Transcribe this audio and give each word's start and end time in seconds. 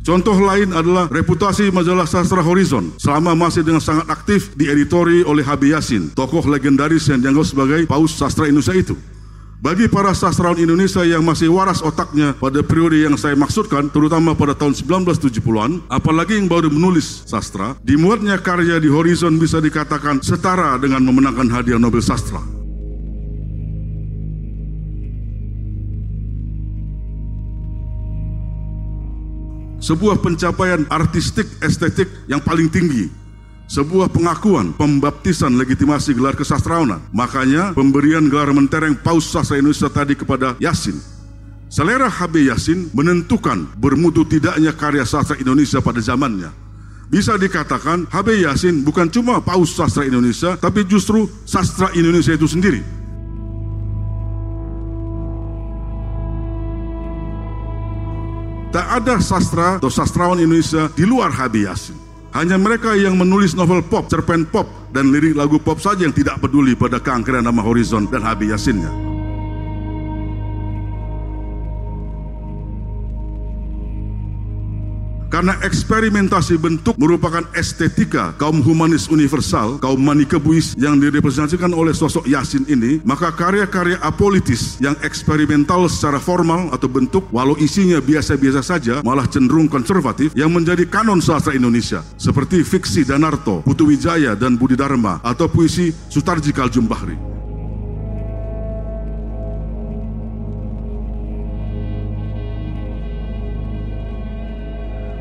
Contoh 0.00 0.32
lain 0.40 0.72
adalah 0.72 1.12
reputasi 1.12 1.68
majalah 1.68 2.08
sastra 2.08 2.40
Horizon 2.40 2.96
selama 2.96 3.36
masih 3.36 3.60
dengan 3.60 3.84
sangat 3.84 4.08
aktif 4.08 4.56
dieditori 4.56 5.20
oleh 5.28 5.44
Habib 5.44 5.76
Yasin, 5.76 6.08
tokoh 6.16 6.40
legendaris 6.48 7.04
yang 7.12 7.20
dianggap 7.20 7.44
sebagai 7.44 7.80
paus 7.84 8.16
sastra 8.16 8.48
Indonesia 8.48 8.72
itu. 8.72 8.96
Bagi 9.60 9.92
para 9.92 10.16
sastrawan 10.16 10.56
Indonesia 10.56 11.04
yang 11.04 11.20
masih 11.20 11.52
waras 11.52 11.84
otaknya 11.84 12.32
pada 12.32 12.64
periode 12.64 13.04
yang 13.04 13.12
saya 13.20 13.36
maksudkan, 13.36 13.92
terutama 13.92 14.32
pada 14.32 14.56
tahun 14.56 14.72
1970-an, 14.72 15.84
apalagi 15.92 16.40
yang 16.40 16.48
baru 16.48 16.72
menulis 16.72 17.28
sastra, 17.28 17.76
dimuatnya 17.84 18.40
karya 18.40 18.80
di 18.80 18.88
Horizon 18.88 19.36
bisa 19.36 19.60
dikatakan 19.60 20.24
setara 20.24 20.80
dengan 20.80 21.04
memenangkan 21.04 21.52
hadiah 21.52 21.76
Nobel 21.76 22.00
Sastra. 22.00 22.59
Sebuah 29.90 30.22
pencapaian 30.22 30.86
artistik 30.86 31.50
estetik 31.58 32.06
yang 32.30 32.38
paling 32.38 32.70
tinggi 32.70 33.10
sebuah 33.66 34.10
pengakuan 34.10 34.70
pembaptisan 34.74 35.58
legitimasi 35.58 36.14
gelar 36.14 36.38
kesastrawanan. 36.38 37.02
Makanya 37.10 37.74
pemberian 37.74 38.26
gelar 38.30 38.54
mentereng 38.54 38.94
Paus 38.98 39.30
Sastra 39.30 39.58
Indonesia 39.58 39.90
tadi 39.90 40.14
kepada 40.14 40.54
Yasin. 40.62 40.94
Selera 41.66 42.06
HB 42.06 42.54
Yasin 42.54 42.90
menentukan 42.94 43.66
bermutu 43.78 44.22
tidaknya 44.26 44.74
karya 44.74 45.02
sastra 45.02 45.34
Indonesia 45.38 45.82
pada 45.82 45.98
zamannya. 45.98 46.54
Bisa 47.10 47.34
dikatakan 47.34 48.06
HB 48.10 48.46
Yasin 48.46 48.86
bukan 48.86 49.10
cuma 49.10 49.42
Paus 49.42 49.74
Sastra 49.74 50.06
Indonesia, 50.06 50.54
tapi 50.54 50.86
justru 50.86 51.30
sastra 51.42 51.90
Indonesia 51.98 52.34
itu 52.34 52.46
sendiri. 52.46 52.99
Tak 58.70 59.02
ada 59.02 59.18
sastra 59.18 59.82
atau 59.82 59.90
sastrawan 59.90 60.38
Indonesia 60.38 60.86
di 60.94 61.02
luar 61.02 61.34
HB 61.34 61.54
Yasin. 61.66 61.98
Hanya 62.30 62.54
mereka 62.54 62.94
yang 62.94 63.18
menulis 63.18 63.58
novel 63.58 63.82
pop, 63.82 64.06
cerpen 64.06 64.46
pop, 64.46 64.70
dan 64.94 65.10
lirik 65.10 65.34
lagu 65.34 65.58
pop 65.58 65.82
saja 65.82 66.06
yang 66.06 66.14
tidak 66.14 66.38
peduli 66.38 66.78
pada 66.78 67.02
keangkeran 67.02 67.42
nama 67.42 67.58
Horizon 67.66 68.06
dan 68.06 68.22
Habib 68.22 68.54
Yasinnya. 68.54 69.09
Karena 75.40 75.56
eksperimentasi 75.64 76.60
bentuk 76.60 77.00
merupakan 77.00 77.40
estetika 77.56 78.36
kaum 78.36 78.60
humanis 78.60 79.08
universal, 79.08 79.80
kaum 79.80 79.96
manikebuis 79.96 80.76
yang 80.76 81.00
direpresentasikan 81.00 81.72
oleh 81.72 81.96
sosok 81.96 82.28
Yasin 82.28 82.68
ini, 82.68 83.00
maka 83.08 83.32
karya-karya 83.32 83.96
apolitis 84.04 84.76
yang 84.84 84.92
eksperimental 85.00 85.88
secara 85.88 86.20
formal 86.20 86.68
atau 86.76 86.92
bentuk, 86.92 87.24
walau 87.32 87.56
isinya 87.56 88.04
biasa-biasa 88.04 88.60
saja, 88.60 89.00
malah 89.00 89.24
cenderung 89.32 89.64
konservatif, 89.64 90.28
yang 90.36 90.52
menjadi 90.52 90.84
kanon 90.84 91.24
sastra 91.24 91.56
Indonesia, 91.56 92.04
seperti 92.20 92.60
fiksi 92.60 93.08
Danarto, 93.08 93.64
Putu 93.64 93.88
Wijaya, 93.88 94.36
dan 94.36 94.60
Budi 94.60 94.76
Dharma, 94.76 95.24
atau 95.24 95.48
puisi 95.48 95.88
Sutarji 96.12 96.52
Kaljum 96.52 96.84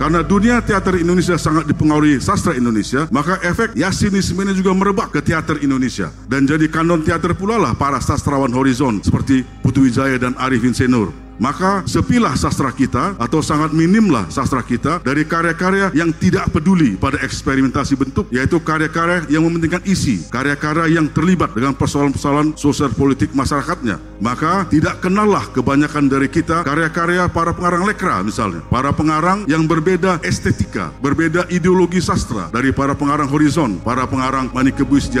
Karena 0.00 0.24
dunia 0.24 0.64
teater 0.64 0.96
Indonesia 0.96 1.36
sangat 1.36 1.68
dipengaruhi 1.68 2.24
sastra 2.24 2.56
Indonesia, 2.56 3.04
maka 3.12 3.36
efek 3.44 3.76
Yasinisme 3.76 4.40
ini 4.48 4.56
juga 4.56 4.72
merebak 4.72 5.12
ke 5.12 5.20
teater 5.20 5.60
Indonesia. 5.60 6.08
Dan 6.24 6.48
jadi 6.48 6.72
kanon 6.72 7.04
teater 7.04 7.36
pula 7.36 7.60
lah 7.60 7.76
para 7.76 8.00
sastrawan 8.00 8.48
horizon 8.48 9.04
seperti 9.04 9.44
Putu 9.60 9.84
Wijaya 9.84 10.16
dan 10.16 10.32
Arifin 10.40 10.72
Senur 10.72 11.12
maka 11.40 11.82
sepilah 11.88 12.36
sastra 12.36 12.68
kita 12.70 13.16
atau 13.16 13.40
sangat 13.40 13.72
minimlah 13.72 14.28
sastra 14.28 14.60
kita 14.60 15.00
dari 15.00 15.24
karya-karya 15.24 15.88
yang 15.96 16.12
tidak 16.12 16.52
peduli 16.52 17.00
pada 17.00 17.16
eksperimentasi 17.24 17.96
bentuk 17.96 18.28
yaitu 18.28 18.60
karya-karya 18.60 19.24
yang 19.32 19.42
mementingkan 19.48 19.80
isi 19.88 20.20
karya-karya 20.28 21.00
yang 21.00 21.08
terlibat 21.08 21.56
dengan 21.56 21.72
persoalan-persoalan 21.72 22.54
sosial 22.60 22.92
politik 22.92 23.32
masyarakatnya. 23.32 23.96
Maka 24.20 24.68
tidak 24.68 25.00
kenallah 25.00 25.48
kebanyakan 25.48 26.12
dari 26.12 26.28
kita 26.28 26.60
karya-karya 26.62 27.24
para 27.32 27.56
pengarang 27.56 27.88
lekra 27.88 28.20
misalnya 28.20 28.60
para 28.68 28.92
pengarang 28.92 29.48
yang 29.48 29.64
berbeda 29.64 30.20
estetika 30.20 30.92
berbeda 31.00 31.48
ideologi 31.48 32.04
sastra 32.04 32.52
dari 32.52 32.68
para 32.68 32.92
pengarang 32.92 33.32
horizon 33.32 33.80
para 33.80 34.04
pengarang 34.04 34.52
manikebuis 34.52 35.08
di 35.08 35.16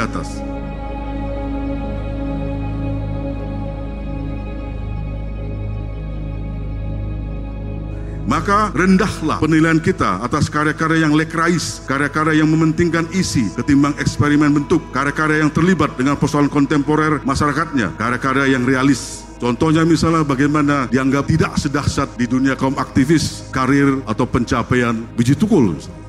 Maka 8.30 8.70
rendahlah 8.70 9.42
penilaian 9.42 9.82
kita 9.82 10.22
atas 10.22 10.46
karya-karya 10.46 11.02
yang 11.02 11.18
lekrais, 11.18 11.82
karya-karya 11.82 12.38
yang 12.38 12.46
mementingkan 12.46 13.10
isi 13.10 13.50
ketimbang 13.58 13.90
eksperimen 13.98 14.54
bentuk, 14.54 14.86
karya-karya 14.94 15.42
yang 15.42 15.50
terlibat 15.50 15.98
dengan 15.98 16.14
persoalan 16.14 16.46
kontemporer 16.46 17.18
masyarakatnya, 17.26 17.90
karya-karya 17.98 18.54
yang 18.54 18.62
realis. 18.62 19.26
Contohnya 19.42 19.82
misalnya 19.82 20.22
bagaimana 20.22 20.86
dianggap 20.86 21.26
tidak 21.26 21.58
sedahsyat 21.58 22.14
di 22.14 22.30
dunia 22.30 22.54
kaum 22.54 22.78
aktivis, 22.78 23.50
karir 23.50 23.98
atau 24.06 24.30
pencapaian 24.30 24.94
biji 25.18 25.34
tukul. 25.34 25.74
Misalnya. 25.74 25.99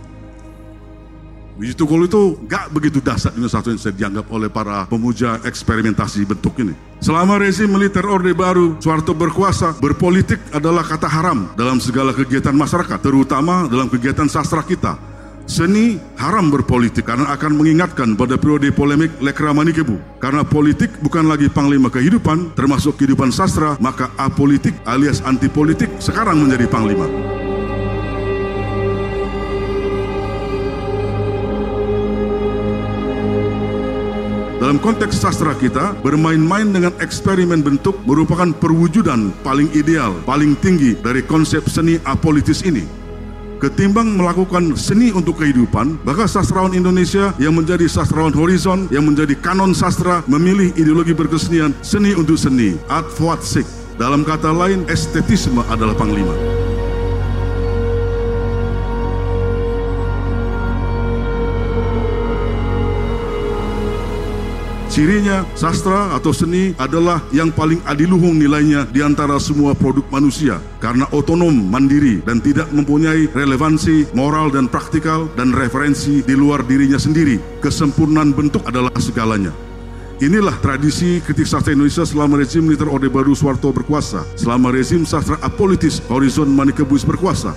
Biji 1.62 1.78
tukul 1.78 2.10
itu 2.10 2.42
gak 2.50 2.74
begitu 2.74 2.98
dasar 3.06 3.30
ini 3.38 3.46
satu 3.46 3.70
yang 3.70 3.78
saya 3.78 3.94
dianggap 3.94 4.26
oleh 4.34 4.50
para 4.50 4.90
pemuja 4.90 5.38
eksperimentasi 5.46 6.26
bentuk 6.26 6.58
ini. 6.58 6.74
Selama 6.98 7.38
rezim 7.38 7.70
militer 7.70 8.02
Orde 8.02 8.34
Baru, 8.34 8.82
Soeharto 8.82 9.14
berkuasa, 9.14 9.78
berpolitik 9.78 10.42
adalah 10.50 10.82
kata 10.82 11.06
haram 11.06 11.54
dalam 11.54 11.78
segala 11.78 12.18
kegiatan 12.18 12.58
masyarakat, 12.58 12.98
terutama 12.98 13.70
dalam 13.70 13.86
kegiatan 13.94 14.26
sastra 14.26 14.66
kita. 14.66 14.98
Seni 15.46 16.02
haram 16.18 16.50
berpolitik 16.50 17.06
karena 17.06 17.30
akan 17.30 17.54
mengingatkan 17.54 18.18
pada 18.18 18.42
periode 18.42 18.74
polemik 18.74 19.14
Lekra 19.22 19.54
Manikebu. 19.54 20.18
Karena 20.18 20.42
politik 20.42 20.90
bukan 21.06 21.30
lagi 21.30 21.46
panglima 21.46 21.94
kehidupan, 21.94 22.58
termasuk 22.58 22.98
kehidupan 22.98 23.30
sastra, 23.30 23.78
maka 23.78 24.10
apolitik 24.18 24.74
alias 24.90 25.22
anti 25.22 25.46
politik 25.46 25.94
sekarang 26.02 26.42
menjadi 26.42 26.66
panglima. 26.66 27.06
Dalam 34.72 34.88
konteks 34.88 35.20
sastra 35.20 35.52
kita, 35.52 36.00
bermain-main 36.00 36.64
dengan 36.64 36.96
eksperimen 37.04 37.60
bentuk 37.60 37.92
merupakan 38.08 38.56
perwujudan 38.56 39.36
paling 39.44 39.68
ideal, 39.76 40.16
paling 40.24 40.56
tinggi 40.64 40.96
dari 40.96 41.20
konsep 41.28 41.68
seni 41.68 42.00
apolitis 42.08 42.64
ini. 42.64 42.88
Ketimbang 43.60 44.16
melakukan 44.16 44.72
seni 44.80 45.12
untuk 45.12 45.44
kehidupan, 45.44 46.00
maka 46.08 46.24
sastrawan 46.24 46.72
Indonesia 46.72 47.36
yang 47.36 47.60
menjadi 47.60 47.84
sastrawan 47.92 48.32
horizon, 48.32 48.88
yang 48.96 49.04
menjadi 49.04 49.36
kanon 49.44 49.76
sastra, 49.76 50.24
memilih 50.32 50.72
ideologi 50.80 51.12
berkesenian 51.12 51.76
seni 51.84 52.16
untuk 52.16 52.40
seni, 52.40 52.80
art 52.88 53.12
for 53.12 53.36
art 53.36 53.44
sake. 53.44 53.68
Dalam 54.00 54.24
kata 54.24 54.56
lain, 54.56 54.88
estetisme 54.88 55.68
adalah 55.68 56.00
panglima. 56.00 56.32
Cirinya, 64.92 65.48
sastra 65.56 66.12
atau 66.12 66.36
seni 66.36 66.76
adalah 66.76 67.24
yang 67.32 67.48
paling 67.48 67.80
adiluhung 67.88 68.36
nilainya 68.36 68.84
di 68.92 69.00
antara 69.00 69.40
semua 69.40 69.72
produk 69.72 70.04
manusia 70.12 70.60
karena 70.84 71.08
otonom, 71.16 71.56
mandiri, 71.72 72.20
dan 72.28 72.44
tidak 72.44 72.68
mempunyai 72.76 73.32
relevansi 73.32 74.12
moral 74.12 74.52
dan 74.52 74.68
praktikal 74.68 75.32
dan 75.40 75.56
referensi 75.56 76.20
di 76.20 76.36
luar 76.36 76.68
dirinya 76.68 77.00
sendiri. 77.00 77.40
Kesempurnaan 77.64 78.36
bentuk 78.36 78.68
adalah 78.68 78.92
segalanya. 79.00 79.56
Inilah 80.20 80.60
tradisi 80.60 81.24
kritik 81.24 81.48
sastra 81.48 81.72
Indonesia 81.72 82.04
selama 82.04 82.44
rezim 82.44 82.60
militer 82.60 82.92
Orde 82.92 83.08
Baru 83.08 83.32
Soeharto 83.32 83.72
berkuasa, 83.72 84.28
selama 84.36 84.76
rezim 84.76 85.08
sastra 85.08 85.40
apolitis 85.40 86.04
Horizon 86.12 86.52
Manikebuis 86.52 87.08
berkuasa, 87.08 87.56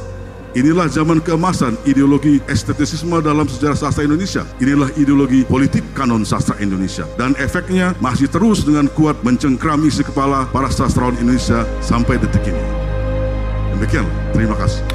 Inilah 0.55 0.87
zaman 0.87 1.19
keemasan 1.19 1.75
ideologi 1.83 2.39
estetisisme 2.47 3.19
dalam 3.19 3.51
sejarah 3.51 3.75
sastra 3.75 4.07
Indonesia. 4.07 4.47
Inilah 4.63 4.87
ideologi 4.95 5.43
politik 5.43 5.83
kanon 5.99 6.23
sastra 6.23 6.55
Indonesia. 6.63 7.03
Dan 7.19 7.35
efeknya 7.43 7.91
masih 7.99 8.31
terus 8.31 8.63
dengan 8.63 8.87
kuat 8.95 9.19
mencengkram 9.27 9.83
isi 9.83 10.07
kepala 10.07 10.47
para 10.55 10.71
sastrawan 10.71 11.19
Indonesia 11.19 11.67
sampai 11.83 12.23
detik 12.23 12.47
ini. 12.47 12.63
Demikian, 13.75 14.07
terima 14.31 14.55
kasih. 14.55 14.94